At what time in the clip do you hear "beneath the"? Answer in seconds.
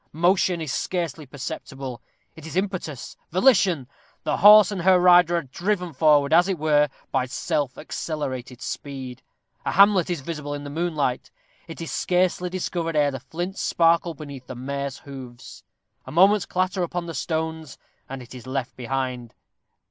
14.15-14.55